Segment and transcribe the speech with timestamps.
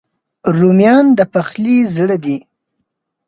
[0.57, 2.37] رومیان د پخلي زړه دي